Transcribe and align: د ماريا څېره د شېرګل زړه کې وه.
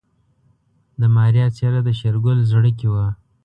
د 0.99 1.01
ماريا 1.15 1.47
څېره 1.57 1.81
د 1.87 1.89
شېرګل 1.99 2.37
زړه 2.51 2.71
کې 2.79 2.87
وه. 2.93 3.05